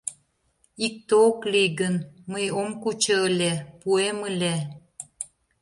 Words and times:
Икте 0.85 1.13
ок 1.27 1.39
лий 1.51 1.69
гын, 1.79 1.95
мый 2.31 2.45
ом 2.61 2.69
кучо 2.81 3.15
ыле, 3.29 3.51
пуэм 3.81 4.17
ыле. 4.29 4.55